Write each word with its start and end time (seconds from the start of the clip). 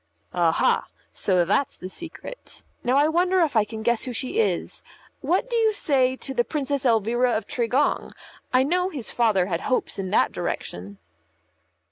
"Aha! 0.33 0.87
So 1.13 1.45
that's 1.45 1.77
the 1.77 1.87
secret. 1.87 2.63
Now 2.83 2.97
I 2.97 3.07
wonder 3.07 3.41
if 3.41 3.55
I 3.55 3.63
can 3.65 3.83
guess 3.83 4.05
who 4.05 4.13
she 4.13 4.39
is. 4.39 4.81
What 5.19 5.47
do 5.47 5.55
you 5.55 5.73
say 5.73 6.15
to 6.15 6.33
the 6.33 6.43
Princess 6.43 6.87
Elvira 6.87 7.37
of 7.37 7.45
Tregong? 7.45 8.09
I 8.51 8.63
know 8.63 8.89
his 8.89 9.11
father 9.11 9.45
had 9.45 9.61
hopes 9.61 9.99
in 9.99 10.09
that 10.09 10.31
direction." 10.31 10.97